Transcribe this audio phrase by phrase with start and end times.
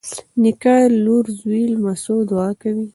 [0.41, 2.85] نیکه د لور، زوی، لمسيو دعا کوي.